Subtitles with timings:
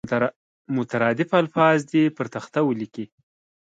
[0.75, 3.05] مترادف الفاظ دې پر تخته ولیکي.